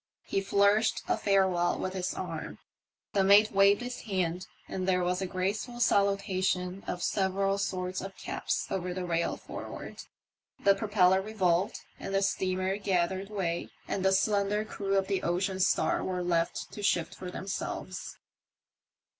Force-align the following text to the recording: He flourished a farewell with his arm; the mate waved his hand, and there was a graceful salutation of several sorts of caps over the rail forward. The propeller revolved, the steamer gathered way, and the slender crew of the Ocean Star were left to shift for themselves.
He 0.23 0.41
flourished 0.41 1.03
a 1.07 1.15
farewell 1.15 1.77
with 1.77 1.93
his 1.93 2.15
arm; 2.15 2.57
the 3.13 3.23
mate 3.23 3.51
waved 3.51 3.81
his 3.81 3.99
hand, 4.01 4.47
and 4.67 4.87
there 4.87 5.03
was 5.03 5.21
a 5.21 5.27
graceful 5.27 5.79
salutation 5.79 6.83
of 6.87 7.03
several 7.03 7.59
sorts 7.59 8.01
of 8.01 8.17
caps 8.17 8.65
over 8.71 8.95
the 8.95 9.05
rail 9.05 9.37
forward. 9.37 10.01
The 10.63 10.73
propeller 10.73 11.21
revolved, 11.21 11.81
the 11.99 12.23
steamer 12.23 12.77
gathered 12.77 13.29
way, 13.29 13.69
and 13.87 14.03
the 14.03 14.11
slender 14.11 14.65
crew 14.65 14.97
of 14.97 15.05
the 15.05 15.21
Ocean 15.21 15.59
Star 15.59 16.03
were 16.03 16.23
left 16.23 16.71
to 16.71 16.81
shift 16.81 17.13
for 17.13 17.29
themselves. 17.29 18.17